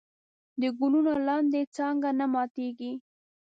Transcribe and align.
د 0.61 0.63
ګلونو 0.77 1.11
لاندې 1.27 1.59
څانګه 1.75 2.09
نه 2.19 2.25
ماتېږي. 2.33 2.91